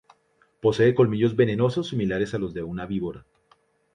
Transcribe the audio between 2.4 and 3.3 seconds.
de una víbora.